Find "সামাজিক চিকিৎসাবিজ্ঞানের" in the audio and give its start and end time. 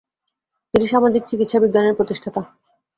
0.87-1.95